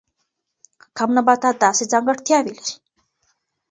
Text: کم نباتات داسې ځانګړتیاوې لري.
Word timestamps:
کم 0.97 1.09
نباتات 1.17 1.55
داسې 1.65 1.83
ځانګړتیاوې 1.91 2.51
لري. 2.57 2.73